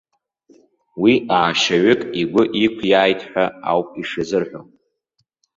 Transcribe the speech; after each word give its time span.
Уи 1.01 1.13
аашьаҩык 1.37 2.01
игәы 2.21 2.43
иқәиааит 2.65 3.19
ҳәа 3.29 3.45
ауп 3.71 3.89
ишазырҳәо. 4.01 4.61